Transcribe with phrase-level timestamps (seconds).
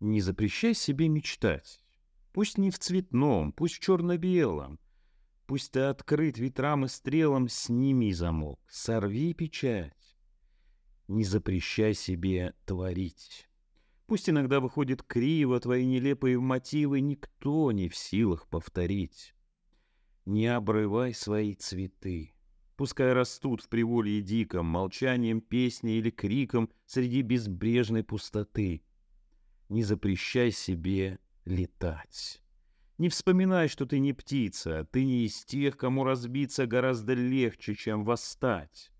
[0.00, 1.84] Не запрещай себе мечтать.
[2.32, 4.78] Пусть не в цветном, пусть в черно-белом.
[5.46, 10.16] Пусть ты открыт ветрам и стрелам, сними замок, сорви печать.
[11.08, 13.48] Не запрещай себе творить.
[14.06, 19.34] Пусть иногда выходит криво твои нелепые мотивы, никто не в силах повторить.
[20.26, 22.34] Не обрывай свои цветы.
[22.76, 28.84] Пускай растут в приволье диком, молчанием песни или криком среди безбрежной пустоты.
[29.68, 32.42] Не запрещай себе летать.
[32.96, 38.04] Не вспоминай, что ты не птица, ты не из тех, кому разбиться гораздо легче, чем
[38.04, 38.90] восстать.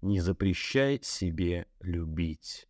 [0.00, 2.68] Не запрещай себе любить.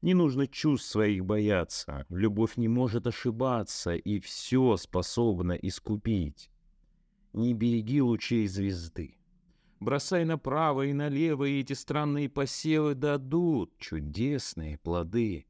[0.00, 6.50] Не нужно чувств своих бояться, любовь не может ошибаться и все способна искупить.
[7.32, 9.18] Не береги лучей звезды.
[9.78, 15.46] Бросай направо и налево, и эти странные посевы дадут чудесные плоды.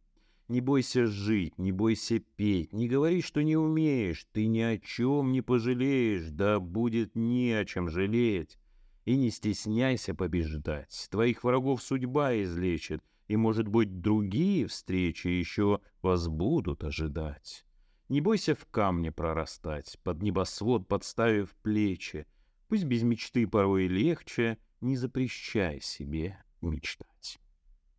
[0.48, 5.33] Не бойся жить, не бойся петь, не говори, что не умеешь, ты ни о чем
[5.33, 8.59] не пожалеешь, да будет не о чем жалеть.
[9.05, 16.29] И не стесняйся побеждать, твоих врагов судьба излечит, и, может быть, другие встречи еще вас
[16.29, 17.65] будут ожидать.
[18.09, 22.27] Не бойся в камне прорастать, под небосвод подставив плечи,
[22.69, 27.39] пусть без мечты порой легче, не запрещай себе мечтать.